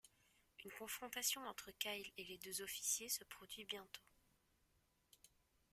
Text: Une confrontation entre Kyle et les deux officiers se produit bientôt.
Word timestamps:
Une 0.65 0.71
confrontation 0.71 1.45
entre 1.45 1.69
Kyle 1.77 2.07
et 2.17 2.23
les 2.23 2.39
deux 2.39 2.63
officiers 2.63 3.07
se 3.07 3.23
produit 3.23 3.65
bientôt. 3.65 4.01